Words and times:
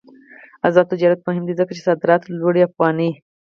آزاد 0.67 0.85
تجارت 0.93 1.19
مهم 1.27 1.43
دی 1.47 1.53
ځکه 1.59 1.71
چې 1.75 1.85
صادرات 1.87 2.21
لوړوي 2.27 2.61
افغاني. 2.65 3.11